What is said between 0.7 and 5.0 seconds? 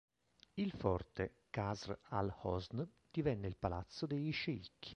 forte, Qasr Al-Hosn, divenne il Palazzo degli sceicchi.